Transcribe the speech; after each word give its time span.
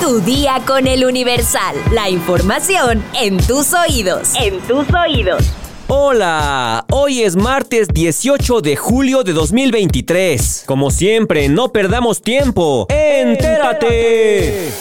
Tu 0.00 0.20
día 0.20 0.60
con 0.66 0.86
el 0.86 1.04
Universal. 1.04 1.76
La 1.92 2.10
información 2.10 3.02
en 3.20 3.38
tus 3.38 3.72
oídos. 3.72 4.32
En 4.34 4.60
tus 4.60 4.86
oídos. 4.92 5.44
Hola, 5.88 6.84
hoy 6.90 7.22
es 7.22 7.36
martes 7.36 7.88
18 7.88 8.60
de 8.60 8.76
julio 8.76 9.22
de 9.22 9.32
2023. 9.32 10.64
Como 10.66 10.90
siempre, 10.90 11.48
no 11.48 11.72
perdamos 11.72 12.20
tiempo. 12.22 12.86
¡Entérate! 12.90 14.72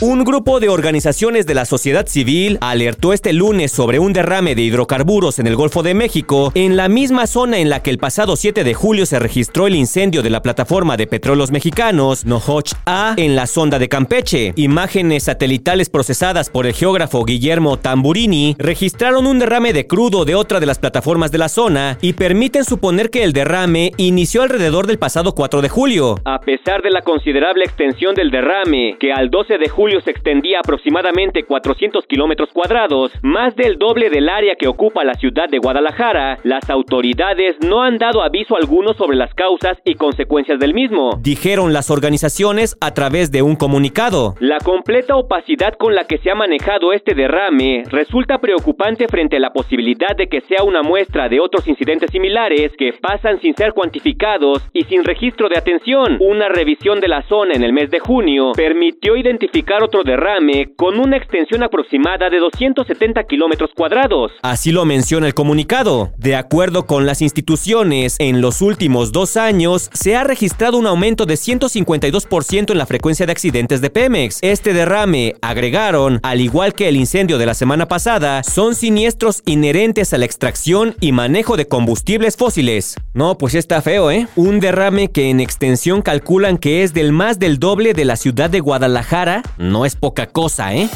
Un 0.00 0.22
grupo 0.22 0.60
de 0.60 0.68
organizaciones 0.68 1.44
de 1.44 1.54
la 1.54 1.64
sociedad 1.64 2.06
civil 2.06 2.56
alertó 2.60 3.12
este 3.12 3.32
lunes 3.32 3.72
sobre 3.72 3.98
un 3.98 4.12
derrame 4.12 4.54
de 4.54 4.62
hidrocarburos 4.62 5.40
en 5.40 5.48
el 5.48 5.56
Golfo 5.56 5.82
de 5.82 5.92
México, 5.92 6.52
en 6.54 6.76
la 6.76 6.88
misma 6.88 7.26
zona 7.26 7.58
en 7.58 7.68
la 7.68 7.82
que 7.82 7.90
el 7.90 7.98
pasado 7.98 8.36
7 8.36 8.62
de 8.62 8.74
julio 8.74 9.06
se 9.06 9.18
registró 9.18 9.66
el 9.66 9.74
incendio 9.74 10.22
de 10.22 10.30
la 10.30 10.40
plataforma 10.40 10.96
de 10.96 11.08
petróleos 11.08 11.50
mexicanos 11.50 12.24
Nohoch 12.24 12.74
A 12.86 13.14
en 13.16 13.34
la 13.34 13.46
sonda 13.48 13.80
de 13.80 13.88
Campeche. 13.88 14.52
Imágenes 14.54 15.24
satelitales 15.24 15.90
procesadas 15.90 16.48
por 16.48 16.66
el 16.66 16.74
geógrafo 16.74 17.24
Guillermo 17.24 17.76
Tamburini 17.76 18.54
registraron 18.58 19.26
un 19.26 19.40
derrame 19.40 19.72
de 19.72 19.88
crudo 19.88 20.24
de 20.24 20.36
otra 20.36 20.60
de 20.60 20.66
las 20.66 20.78
plataformas 20.78 21.32
de 21.32 21.38
la 21.38 21.48
zona 21.48 21.98
y 22.00 22.12
permiten 22.12 22.64
suponer 22.64 23.10
que 23.10 23.24
el 23.24 23.32
derrame 23.32 23.90
inició 23.96 24.42
alrededor 24.42 24.86
del 24.86 24.98
pasado 24.98 25.34
4 25.34 25.60
de 25.60 25.68
julio. 25.68 26.20
A 26.24 26.38
pesar 26.40 26.82
de 26.82 26.90
la 26.90 27.02
considerable 27.02 27.64
extensión 27.64 28.14
del 28.14 28.30
derrame, 28.30 28.96
que 29.00 29.12
al 29.12 29.23
12 29.30 29.58
de 29.58 29.68
julio 29.68 30.00
se 30.00 30.10
extendía 30.10 30.60
aproximadamente 30.60 31.44
400 31.44 32.06
kilómetros 32.06 32.50
cuadrados, 32.52 33.12
más 33.22 33.54
del 33.56 33.78
doble 33.78 34.10
del 34.10 34.28
área 34.28 34.56
que 34.56 34.68
ocupa 34.68 35.04
la 35.04 35.14
ciudad 35.14 35.48
de 35.48 35.58
Guadalajara, 35.58 36.38
las 36.42 36.68
autoridades 36.70 37.56
no 37.60 37.82
han 37.82 37.98
dado 37.98 38.22
aviso 38.22 38.56
alguno 38.56 38.94
sobre 38.94 39.16
las 39.16 39.34
causas 39.34 39.78
y 39.84 39.94
consecuencias 39.94 40.58
del 40.58 40.74
mismo, 40.74 41.18
dijeron 41.20 41.72
las 41.72 41.90
organizaciones 41.90 42.76
a 42.80 42.94
través 42.94 43.30
de 43.30 43.42
un 43.42 43.56
comunicado. 43.56 44.34
La 44.40 44.58
completa 44.58 45.16
opacidad 45.16 45.74
con 45.74 45.94
la 45.94 46.06
que 46.06 46.18
se 46.18 46.30
ha 46.30 46.34
manejado 46.34 46.92
este 46.92 47.14
derrame 47.14 47.84
resulta 47.90 48.38
preocupante 48.38 49.08
frente 49.08 49.36
a 49.36 49.40
la 49.40 49.52
posibilidad 49.52 50.16
de 50.16 50.28
que 50.28 50.40
sea 50.42 50.62
una 50.64 50.82
muestra 50.82 51.28
de 51.28 51.40
otros 51.40 51.66
incidentes 51.66 52.10
similares 52.10 52.72
que 52.76 52.92
pasan 52.92 53.40
sin 53.40 53.54
ser 53.54 53.72
cuantificados 53.72 54.62
y 54.72 54.84
sin 54.84 55.04
registro 55.04 55.48
de 55.48 55.58
atención. 55.58 56.18
Una 56.20 56.48
revisión 56.48 57.00
de 57.00 57.08
la 57.08 57.22
zona 57.22 57.54
en 57.54 57.62
el 57.62 57.72
mes 57.72 57.90
de 57.90 58.00
junio 58.00 58.52
permitió 58.54 59.13
identificar 59.16 59.82
otro 59.82 60.02
derrame 60.02 60.74
con 60.76 60.98
una 60.98 61.16
extensión 61.16 61.62
aproximada 61.62 62.30
de 62.30 62.38
270 62.38 63.24
kilómetros 63.24 63.70
cuadrados. 63.74 64.32
Así 64.42 64.72
lo 64.72 64.84
menciona 64.84 65.26
el 65.26 65.34
comunicado. 65.34 66.12
De 66.18 66.36
acuerdo 66.36 66.86
con 66.86 67.06
las 67.06 67.22
instituciones, 67.22 68.16
en 68.18 68.40
los 68.40 68.62
últimos 68.62 69.12
dos 69.12 69.36
años 69.36 69.90
se 69.92 70.16
ha 70.16 70.24
registrado 70.24 70.78
un 70.78 70.86
aumento 70.86 71.26
de 71.26 71.34
152% 71.34 72.70
en 72.70 72.78
la 72.78 72.86
frecuencia 72.86 73.26
de 73.26 73.32
accidentes 73.32 73.80
de 73.80 73.90
Pemex. 73.90 74.38
Este 74.42 74.72
derrame, 74.72 75.34
agregaron, 75.42 76.20
al 76.22 76.40
igual 76.40 76.74
que 76.74 76.88
el 76.88 76.96
incendio 76.96 77.38
de 77.38 77.46
la 77.46 77.54
semana 77.54 77.86
pasada, 77.86 78.42
son 78.42 78.74
siniestros 78.74 79.42
inherentes 79.46 80.12
a 80.12 80.18
la 80.18 80.24
extracción 80.24 80.94
y 81.00 81.12
manejo 81.12 81.56
de 81.56 81.66
combustibles 81.68 82.36
fósiles. 82.36 82.96
No, 83.14 83.38
pues 83.38 83.54
está 83.54 83.80
feo, 83.80 84.10
¿eh? 84.10 84.26
Un 84.34 84.58
derrame 84.58 85.08
que 85.08 85.30
en 85.30 85.38
extensión 85.38 86.02
calculan 86.02 86.58
que 86.58 86.82
es 86.82 86.92
del 86.92 87.12
más 87.12 87.38
del 87.38 87.60
doble 87.60 87.94
de 87.94 88.04
la 88.04 88.16
ciudad 88.16 88.50
de 88.50 88.58
Guadalajara 88.58 89.42
no 89.56 89.86
es 89.86 89.94
poca 89.94 90.26
cosa, 90.26 90.74
¿eh? 90.74 90.88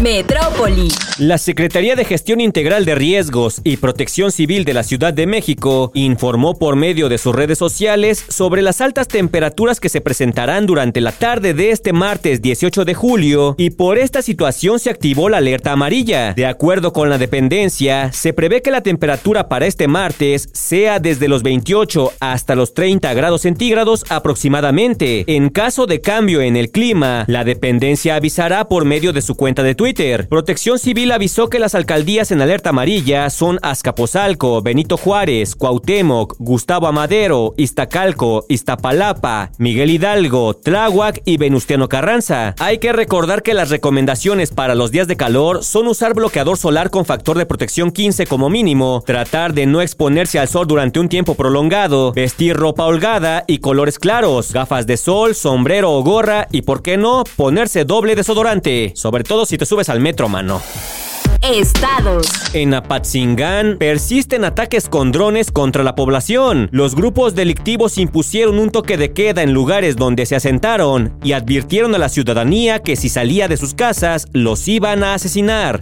Metrópoli. 0.00 0.88
La 1.18 1.38
Secretaría 1.38 1.94
de 1.94 2.04
Gestión 2.04 2.40
Integral 2.40 2.84
de 2.84 2.96
Riesgos 2.96 3.60
y 3.62 3.76
Protección 3.76 4.32
Civil 4.32 4.64
de 4.64 4.74
la 4.74 4.82
Ciudad 4.82 5.14
de 5.14 5.26
México 5.26 5.92
informó 5.94 6.58
por 6.58 6.74
medio 6.74 7.08
de 7.08 7.18
sus 7.18 7.34
redes 7.34 7.58
sociales 7.58 8.24
sobre 8.28 8.62
las 8.62 8.80
altas 8.80 9.06
temperaturas 9.06 9.78
que 9.78 9.88
se 9.88 10.00
presentarán 10.00 10.66
durante 10.66 11.00
la 11.00 11.12
tarde 11.12 11.54
de 11.54 11.70
este 11.70 11.92
martes 11.92 12.42
18 12.42 12.84
de 12.84 12.94
julio 12.94 13.54
y 13.56 13.70
por 13.70 13.98
esta 13.98 14.20
situación 14.20 14.80
se 14.80 14.90
activó 14.90 15.28
la 15.28 15.36
alerta 15.36 15.72
amarilla. 15.72 16.32
De 16.34 16.46
acuerdo 16.46 16.92
con 16.92 17.08
la 17.08 17.18
dependencia, 17.18 18.10
se 18.12 18.32
prevé 18.32 18.62
que 18.62 18.72
la 18.72 18.82
temperatura 18.82 19.48
para 19.48 19.66
este 19.66 19.86
martes 19.86 20.48
sea 20.52 20.98
desde 20.98 21.28
los 21.28 21.44
28 21.44 22.14
hasta 22.18 22.56
los 22.56 22.74
30 22.74 23.14
grados 23.14 23.42
centígrados 23.42 24.04
aproximadamente. 24.08 25.24
En 25.28 25.50
caso 25.50 25.86
de 25.86 26.00
cambio 26.00 26.40
en 26.40 26.56
el 26.56 26.70
clima, 26.70 27.24
la 27.28 27.44
dependencia 27.44 28.16
avisará 28.16 28.68
por 28.68 28.84
medio 28.84 29.12
de 29.12 29.22
su 29.22 29.36
cuenta 29.36 29.62
de 29.62 29.74
Twitter 29.74 29.91
Protección 30.28 30.78
Civil 30.78 31.12
avisó 31.12 31.50
que 31.50 31.58
las 31.58 31.74
alcaldías 31.74 32.30
en 32.30 32.40
alerta 32.40 32.70
amarilla 32.70 33.28
son 33.28 33.58
Azcapotzalco, 33.62 34.62
Benito 34.62 34.96
Juárez, 34.96 35.54
Cuauhtémoc, 35.54 36.36
Gustavo 36.38 36.86
Amadero, 36.86 37.52
Iztacalco, 37.58 38.46
Iztapalapa, 38.48 39.50
Miguel 39.58 39.90
Hidalgo, 39.90 40.54
Tláhuac 40.54 41.20
y 41.26 41.36
Venustiano 41.36 41.88
Carranza. 41.88 42.54
Hay 42.58 42.78
que 42.78 42.92
recordar 42.92 43.42
que 43.42 43.52
las 43.52 43.68
recomendaciones 43.68 44.50
para 44.50 44.74
los 44.74 44.90
días 44.92 45.08
de 45.08 45.16
calor 45.16 45.62
son 45.62 45.88
usar 45.88 46.14
bloqueador 46.14 46.56
solar 46.56 46.88
con 46.90 47.04
factor 47.04 47.36
de 47.36 47.46
protección 47.46 47.90
15 47.90 48.26
como 48.26 48.48
mínimo, 48.48 49.02
tratar 49.06 49.52
de 49.52 49.66
no 49.66 49.82
exponerse 49.82 50.38
al 50.38 50.48
sol 50.48 50.66
durante 50.66 51.00
un 51.00 51.10
tiempo 51.10 51.34
prolongado, 51.34 52.12
vestir 52.12 52.56
ropa 52.56 52.86
holgada 52.86 53.44
y 53.46 53.58
colores 53.58 53.98
claros, 53.98 54.52
gafas 54.52 54.86
de 54.86 54.96
sol, 54.96 55.34
sombrero 55.34 55.92
o 55.92 56.02
gorra 56.02 56.46
y, 56.50 56.62
por 56.62 56.82
qué 56.82 56.96
no, 56.96 57.24
ponerse 57.36 57.84
doble 57.84 58.14
desodorante, 58.14 58.92
sobre 58.94 59.24
todo 59.24 59.44
si 59.44 59.58
te 59.58 59.66
subes 59.72 59.88
al 59.88 60.00
metro, 60.00 60.28
mano. 60.28 60.60
Estados. 61.40 62.26
En 62.52 62.74
Apatzingán 62.74 63.78
persisten 63.78 64.44
ataques 64.44 64.86
con 64.86 65.12
drones 65.12 65.50
contra 65.50 65.82
la 65.82 65.94
población. 65.94 66.68
Los 66.72 66.94
grupos 66.94 67.34
delictivos 67.34 67.96
impusieron 67.96 68.58
un 68.58 68.68
toque 68.68 68.98
de 68.98 69.14
queda 69.14 69.42
en 69.42 69.54
lugares 69.54 69.96
donde 69.96 70.26
se 70.26 70.36
asentaron 70.36 71.16
y 71.24 71.32
advirtieron 71.32 71.94
a 71.94 71.98
la 71.98 72.10
ciudadanía 72.10 72.80
que 72.80 72.96
si 72.96 73.08
salía 73.08 73.48
de 73.48 73.56
sus 73.56 73.72
casas 73.72 74.26
los 74.34 74.68
iban 74.68 75.02
a 75.02 75.14
asesinar. 75.14 75.80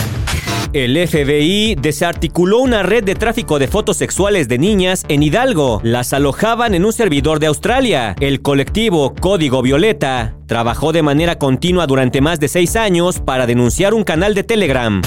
El 0.72 0.96
FBI 1.08 1.74
desarticuló 1.74 2.60
una 2.60 2.84
red 2.84 3.02
de 3.02 3.16
tráfico 3.16 3.58
de 3.58 3.66
fotos 3.66 3.96
sexuales 3.96 4.46
de 4.46 4.56
niñas 4.58 5.04
en 5.08 5.24
Hidalgo. 5.24 5.80
Las 5.82 6.12
alojaban 6.12 6.76
en 6.76 6.84
un 6.84 6.92
servidor 6.92 7.40
de 7.40 7.48
Australia. 7.48 8.14
El 8.20 8.40
colectivo 8.40 9.12
Código 9.16 9.62
Violeta 9.62 10.36
trabajó 10.46 10.92
de 10.92 11.02
manera 11.02 11.38
continua 11.38 11.88
durante 11.88 12.20
más 12.20 12.38
de 12.38 12.46
seis 12.46 12.76
años 12.76 13.18
para 13.18 13.48
denunciar 13.48 13.94
un 13.94 14.04
canal 14.04 14.32
de 14.34 14.44
Telegram. 14.44 15.02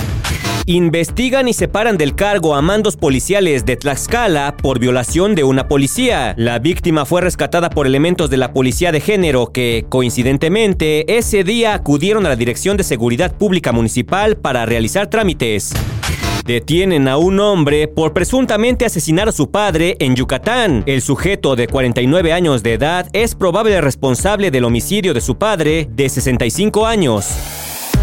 Investigan 0.65 1.49
y 1.49 1.53
separan 1.53 1.97
del 1.97 2.15
cargo 2.15 2.55
a 2.55 2.61
mandos 2.61 2.95
policiales 2.95 3.65
de 3.65 3.75
Tlaxcala 3.75 4.55
por 4.55 4.79
violación 4.79 5.35
de 5.35 5.43
una 5.43 5.67
policía. 5.67 6.33
La 6.37 6.59
víctima 6.59 7.05
fue 7.05 7.19
rescatada 7.19 7.69
por 7.69 7.85
elementos 7.85 8.29
de 8.29 8.37
la 8.37 8.53
policía 8.53 8.93
de 8.93 9.01
género 9.01 9.51
que, 9.51 9.85
coincidentemente, 9.89 11.17
ese 11.17 11.43
día 11.43 11.73
acudieron 11.73 12.25
a 12.25 12.29
la 12.29 12.37
Dirección 12.37 12.77
de 12.77 12.85
Seguridad 12.85 13.35
Pública 13.35 13.73
Municipal 13.73 14.37
para 14.37 14.65
realizar 14.65 15.07
trámites. 15.07 15.73
Detienen 16.45 17.09
a 17.09 17.17
un 17.17 17.41
hombre 17.41 17.89
por 17.89 18.13
presuntamente 18.13 18.85
asesinar 18.85 19.27
a 19.27 19.33
su 19.33 19.51
padre 19.51 19.97
en 19.99 20.15
Yucatán. 20.15 20.83
El 20.85 21.01
sujeto 21.01 21.57
de 21.57 21.67
49 21.67 22.31
años 22.31 22.63
de 22.63 22.73
edad 22.73 23.07
es 23.11 23.35
probable 23.35 23.81
responsable 23.81 24.49
del 24.49 24.63
homicidio 24.63 25.13
de 25.13 25.21
su 25.21 25.35
padre 25.37 25.89
de 25.91 26.07
65 26.07 26.85
años. 26.85 27.27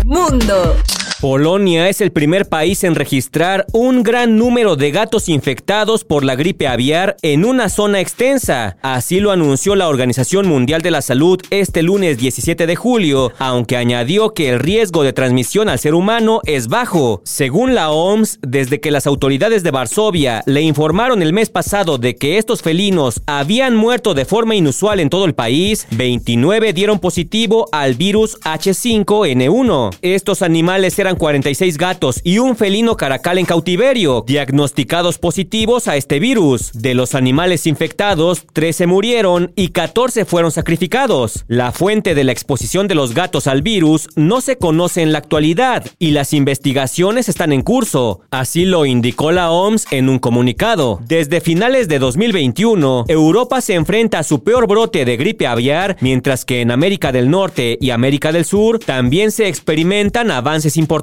Mundo. 0.04 0.76
Polonia 1.20 1.90
es 1.90 2.00
el 2.00 2.12
primer 2.12 2.48
país 2.48 2.82
en 2.82 2.94
registrar 2.94 3.66
un 3.74 4.02
gran 4.02 4.38
número 4.38 4.76
de 4.76 4.90
gatos 4.90 5.28
infectados 5.28 6.02
por 6.02 6.24
la 6.24 6.34
gripe 6.34 6.66
aviar 6.66 7.14
en 7.20 7.44
una 7.44 7.68
zona 7.68 8.00
extensa. 8.00 8.78
Así 8.80 9.20
lo 9.20 9.30
anunció 9.30 9.74
la 9.74 9.88
Organización 9.88 10.48
Mundial 10.48 10.80
de 10.80 10.90
la 10.90 11.02
Salud 11.02 11.38
este 11.50 11.82
lunes 11.82 12.16
17 12.16 12.66
de 12.66 12.74
julio, 12.74 13.32
aunque 13.38 13.76
añadió 13.76 14.32
que 14.32 14.48
el 14.48 14.60
riesgo 14.60 15.02
de 15.02 15.12
transmisión 15.12 15.68
al 15.68 15.78
ser 15.78 15.94
humano 15.94 16.40
es 16.46 16.68
bajo. 16.68 17.20
Según 17.26 17.74
la 17.74 17.90
OMS, 17.90 18.38
desde 18.40 18.80
que 18.80 18.90
las 18.90 19.06
autoridades 19.06 19.62
de 19.62 19.72
Varsovia 19.72 20.42
le 20.46 20.62
informaron 20.62 21.20
el 21.20 21.34
mes 21.34 21.50
pasado 21.50 21.98
de 21.98 22.16
que 22.16 22.38
estos 22.38 22.62
felinos 22.62 23.20
habían 23.26 23.76
muerto 23.76 24.14
de 24.14 24.24
forma 24.24 24.54
inusual 24.54 25.00
en 25.00 25.10
todo 25.10 25.26
el 25.26 25.34
país, 25.34 25.86
29 25.90 26.72
dieron 26.72 26.98
positivo 26.98 27.68
al 27.72 27.94
virus 27.94 28.40
H5N1. 28.40 29.98
Estos 30.00 30.40
animales 30.40 30.98
eran 30.98 31.09
46 31.16 31.78
gatos 31.78 32.20
y 32.24 32.38
un 32.38 32.56
felino 32.56 32.96
caracal 32.96 33.38
en 33.38 33.46
cautiverio, 33.46 34.24
diagnosticados 34.26 35.18
positivos 35.18 35.88
a 35.88 35.96
este 35.96 36.18
virus. 36.18 36.72
De 36.72 36.94
los 36.94 37.14
animales 37.14 37.66
infectados, 37.66 38.46
13 38.52 38.86
murieron 38.86 39.52
y 39.56 39.68
14 39.68 40.24
fueron 40.24 40.50
sacrificados. 40.50 41.44
La 41.48 41.72
fuente 41.72 42.14
de 42.14 42.24
la 42.24 42.32
exposición 42.32 42.88
de 42.88 42.94
los 42.94 43.14
gatos 43.14 43.46
al 43.46 43.62
virus 43.62 44.08
no 44.16 44.40
se 44.40 44.56
conoce 44.56 45.02
en 45.02 45.12
la 45.12 45.18
actualidad 45.18 45.84
y 45.98 46.12
las 46.12 46.32
investigaciones 46.32 47.28
están 47.28 47.52
en 47.52 47.62
curso. 47.62 48.20
Así 48.30 48.64
lo 48.64 48.86
indicó 48.86 49.32
la 49.32 49.50
OMS 49.50 49.86
en 49.90 50.08
un 50.08 50.18
comunicado. 50.18 51.00
Desde 51.06 51.40
finales 51.40 51.88
de 51.88 51.98
2021, 51.98 53.04
Europa 53.08 53.60
se 53.60 53.74
enfrenta 53.74 54.20
a 54.20 54.22
su 54.22 54.42
peor 54.42 54.66
brote 54.66 55.04
de 55.04 55.16
gripe 55.16 55.46
aviar, 55.46 55.96
mientras 56.00 56.44
que 56.44 56.60
en 56.60 56.70
América 56.70 57.12
del 57.12 57.30
Norte 57.30 57.78
y 57.80 57.90
América 57.90 58.32
del 58.32 58.44
Sur 58.44 58.78
también 58.78 59.30
se 59.30 59.48
experimentan 59.48 60.30
avances 60.30 60.76
importantes 60.76 60.99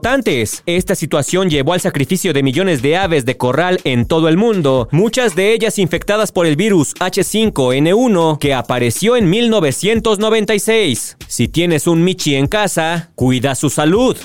Esta 0.66 0.96
situación 0.96 1.50
llevó 1.50 1.74
al 1.74 1.82
sacrificio 1.82 2.34
de 2.34 2.44
millones 2.44 2.82
de 2.82 2.98
aves 2.98 3.26
de 3.26 3.38
corral 3.38 3.80
en 3.84 4.06
todo 4.06 4.30
el 4.30 4.38
mundo, 4.38 4.88
muchas 4.92 5.36
de 5.36 5.54
ellas 5.54 5.80
infectadas 5.80 6.32
por 6.32 6.46
el 6.46 6.56
virus 6.56 6.94
H5N1 6.96 8.38
que 8.38 8.54
apareció 8.54 9.16
en 9.16 9.30
1996. 9.30 11.18
Si 11.28 11.48
tienes 11.48 11.88
un 11.88 12.04
Michi 12.04 12.36
en 12.36 12.48
casa, 12.48 13.12
cuida 13.16 13.56
su 13.56 13.70
salud 13.70 14.18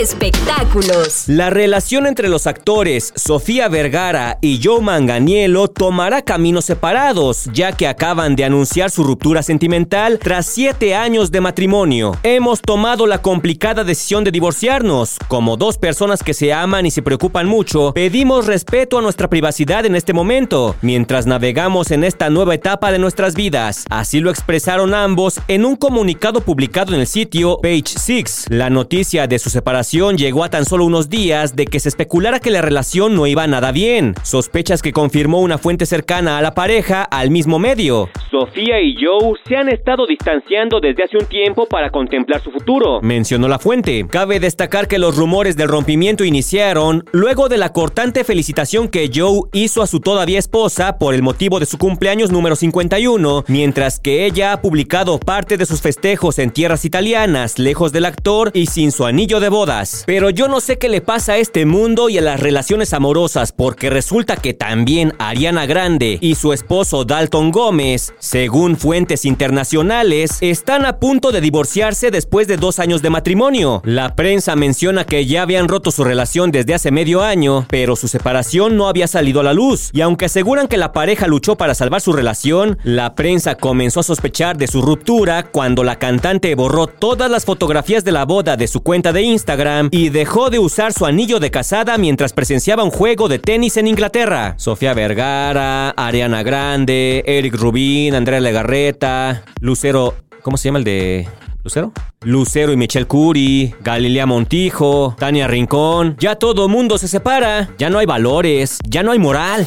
espectáculos. 0.00 1.24
La 1.26 1.50
relación 1.50 2.06
entre 2.06 2.28
los 2.28 2.46
actores 2.46 3.12
Sofía 3.16 3.68
Vergara 3.68 4.38
y 4.40 4.60
Joe 4.62 4.80
Manganiello 4.80 5.66
tomará 5.66 6.22
caminos 6.22 6.66
separados, 6.66 7.48
ya 7.52 7.72
que 7.72 7.88
acaban 7.88 8.36
de 8.36 8.44
anunciar 8.44 8.90
su 8.90 9.02
ruptura 9.02 9.42
sentimental 9.42 10.20
tras 10.20 10.46
siete 10.46 10.94
años 10.94 11.32
de 11.32 11.40
matrimonio. 11.40 12.16
Hemos 12.22 12.60
tomado 12.60 13.06
la 13.08 13.22
complicada 13.22 13.82
decisión 13.82 14.22
de 14.22 14.30
divorciarnos. 14.30 15.16
Como 15.26 15.56
dos 15.56 15.78
personas 15.78 16.22
que 16.22 16.34
se 16.34 16.52
aman 16.52 16.86
y 16.86 16.92
se 16.92 17.02
preocupan 17.02 17.48
mucho, 17.48 17.92
pedimos 17.92 18.46
respeto 18.46 18.98
a 18.98 19.02
nuestra 19.02 19.28
privacidad 19.28 19.84
en 19.84 19.96
este 19.96 20.12
momento, 20.12 20.76
mientras 20.80 21.26
navegamos 21.26 21.90
en 21.90 22.04
esta 22.04 22.30
nueva 22.30 22.54
etapa 22.54 22.92
de 22.92 23.00
nuestras 23.00 23.34
vidas. 23.34 23.84
Así 23.90 24.20
lo 24.20 24.30
expresaron 24.30 24.94
ambos 24.94 25.40
en 25.48 25.64
un 25.64 25.74
comunicado 25.74 26.40
publicado 26.40 26.94
en 26.94 27.00
el 27.00 27.06
sitio 27.08 27.58
Page 27.60 27.94
6. 27.96 28.46
La 28.50 28.70
noticia 28.70 29.26
de 29.26 29.40
su 29.40 29.50
separación 29.50 29.87
llegó 29.90 30.44
a 30.44 30.50
tan 30.50 30.66
solo 30.66 30.84
unos 30.84 31.08
días 31.08 31.56
de 31.56 31.64
que 31.64 31.80
se 31.80 31.88
especulara 31.88 32.40
que 32.40 32.50
la 32.50 32.60
relación 32.60 33.14
no 33.14 33.26
iba 33.26 33.46
nada 33.46 33.72
bien, 33.72 34.14
sospechas 34.22 34.82
que 34.82 34.92
confirmó 34.92 35.40
una 35.40 35.56
fuente 35.56 35.86
cercana 35.86 36.36
a 36.36 36.42
la 36.42 36.54
pareja 36.54 37.04
al 37.04 37.30
mismo 37.30 37.58
medio. 37.58 38.10
Sofía 38.30 38.80
y 38.82 38.94
Joe 38.94 39.38
se 39.46 39.56
han 39.56 39.70
estado 39.70 40.06
distanciando 40.06 40.80
desde 40.80 41.04
hace 41.04 41.16
un 41.16 41.24
tiempo 41.24 41.66
para 41.66 41.90
contemplar 41.90 42.42
su 42.42 42.50
futuro, 42.50 43.00
mencionó 43.00 43.48
la 43.48 43.58
fuente. 43.58 44.06
Cabe 44.10 44.40
destacar 44.40 44.88
que 44.88 44.98
los 44.98 45.16
rumores 45.16 45.56
del 45.56 45.68
rompimiento 45.68 46.22
iniciaron 46.22 47.04
luego 47.12 47.48
de 47.48 47.56
la 47.56 47.72
cortante 47.72 48.24
felicitación 48.24 48.88
que 48.88 49.10
Joe 49.12 49.48
hizo 49.52 49.82
a 49.82 49.86
su 49.86 50.00
todavía 50.00 50.38
esposa 50.38 50.98
por 50.98 51.14
el 51.14 51.22
motivo 51.22 51.60
de 51.60 51.66
su 51.66 51.78
cumpleaños 51.78 52.30
número 52.30 52.56
51, 52.56 53.44
mientras 53.48 54.00
que 54.00 54.26
ella 54.26 54.52
ha 54.52 54.60
publicado 54.60 55.18
parte 55.18 55.56
de 55.56 55.64
sus 55.64 55.80
festejos 55.80 56.38
en 56.38 56.50
tierras 56.50 56.84
italianas, 56.84 57.58
lejos 57.58 57.90
del 57.92 58.04
actor 58.04 58.50
y 58.52 58.66
sin 58.66 58.92
su 58.92 59.06
anillo 59.06 59.40
de 59.40 59.48
boda 59.48 59.77
pero 60.06 60.30
yo 60.30 60.48
no 60.48 60.60
sé 60.60 60.78
qué 60.78 60.88
le 60.88 61.00
pasa 61.00 61.34
a 61.34 61.38
este 61.38 61.66
mundo 61.66 62.08
y 62.08 62.18
a 62.18 62.22
las 62.22 62.40
relaciones 62.40 62.92
amorosas, 62.92 63.52
porque 63.52 63.90
resulta 63.90 64.36
que 64.36 64.54
también 64.54 65.14
Ariana 65.18 65.66
Grande 65.66 66.18
y 66.20 66.34
su 66.34 66.52
esposo 66.52 67.04
Dalton 67.04 67.50
Gómez, 67.50 68.12
según 68.18 68.76
fuentes 68.76 69.24
internacionales, 69.24 70.38
están 70.40 70.84
a 70.84 70.98
punto 70.98 71.30
de 71.32 71.40
divorciarse 71.40 72.10
después 72.10 72.48
de 72.48 72.56
dos 72.56 72.78
años 72.78 73.02
de 73.02 73.10
matrimonio. 73.10 73.80
La 73.84 74.16
prensa 74.16 74.56
menciona 74.56 75.04
que 75.04 75.26
ya 75.26 75.42
habían 75.42 75.68
roto 75.68 75.90
su 75.90 76.04
relación 76.04 76.50
desde 76.50 76.74
hace 76.74 76.90
medio 76.90 77.22
año, 77.22 77.66
pero 77.68 77.94
su 77.96 78.08
separación 78.08 78.76
no 78.76 78.88
había 78.88 79.06
salido 79.06 79.40
a 79.40 79.44
la 79.44 79.54
luz. 79.54 79.90
Y 79.92 80.00
aunque 80.00 80.26
aseguran 80.26 80.68
que 80.68 80.76
la 80.76 80.92
pareja 80.92 81.26
luchó 81.26 81.56
para 81.56 81.74
salvar 81.74 82.00
su 82.00 82.12
relación, 82.12 82.78
la 82.82 83.14
prensa 83.14 83.56
comenzó 83.56 84.00
a 84.00 84.04
sospechar 84.04 84.56
de 84.56 84.66
su 84.66 84.82
ruptura 84.82 85.44
cuando 85.44 85.84
la 85.84 85.98
cantante 85.98 86.54
borró 86.54 86.86
todas 86.86 87.30
las 87.30 87.44
fotografías 87.44 88.04
de 88.04 88.12
la 88.12 88.24
boda 88.24 88.56
de 88.56 88.66
su 88.66 88.82
cuenta 88.82 89.12
de 89.12 89.22
Instagram 89.22 89.57
y 89.90 90.10
dejó 90.10 90.50
de 90.50 90.60
usar 90.60 90.92
su 90.92 91.04
anillo 91.04 91.40
de 91.40 91.50
casada 91.50 91.98
mientras 91.98 92.32
presenciaba 92.32 92.84
un 92.84 92.90
juego 92.90 93.28
de 93.28 93.40
tenis 93.40 93.76
en 93.76 93.88
Inglaterra. 93.88 94.54
Sofía 94.56 94.94
Vergara, 94.94 95.90
Ariana 95.90 96.44
Grande, 96.44 97.24
Eric 97.26 97.54
Rubín, 97.56 98.14
Andrea 98.14 98.38
Legarreta, 98.38 99.42
Lucero, 99.60 100.14
¿cómo 100.42 100.56
se 100.56 100.68
llama 100.68 100.78
el 100.78 100.84
de 100.84 101.28
Lucero? 101.64 101.92
Lucero 102.22 102.72
y 102.72 102.76
Michelle 102.76 103.06
Curi, 103.06 103.74
Galilea 103.80 104.26
Montijo, 104.26 105.16
Tania 105.18 105.48
Rincón. 105.48 106.16
Ya 106.20 106.36
todo 106.36 106.68
mundo 106.68 106.96
se 106.96 107.08
separa. 107.08 107.68
Ya 107.78 107.90
no 107.90 107.98
hay 107.98 108.06
valores. 108.06 108.78
Ya 108.88 109.02
no 109.02 109.10
hay 109.12 109.18
moral. 109.18 109.66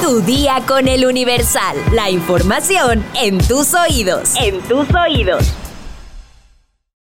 Tu 0.01 0.21
día 0.23 0.63
con 0.67 0.89
el 0.89 1.05
Universal. 1.05 1.77
La 1.93 2.09
información 2.09 3.05
en 3.21 3.37
tus 3.39 3.75
oídos. 3.75 4.35
En 4.41 4.61
tus 4.63 4.87
oídos. 4.95 5.68